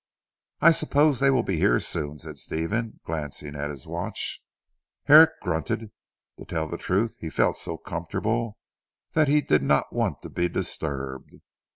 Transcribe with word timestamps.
"I 0.61 0.71
suppose 0.71 1.19
they 1.19 1.29
will 1.29 1.43
be 1.43 1.57
here 1.57 1.79
soon," 1.79 2.17
said 2.17 2.39
Stephen 2.39 2.99
glancing 3.05 3.55
at 3.55 3.69
his 3.69 3.85
watch. 3.85 4.41
Herrick 5.03 5.39
grunted. 5.43 5.91
Truth 6.39 6.39
to 6.39 6.45
tell 6.47 7.07
he 7.19 7.29
felt 7.29 7.55
so 7.59 7.77
comfortable 7.77 8.57
that 9.13 9.27
he 9.27 9.41
did 9.41 9.61
not 9.61 9.93
want 9.93 10.23
to 10.23 10.31
be 10.31 10.49
disturbed. 10.49 11.33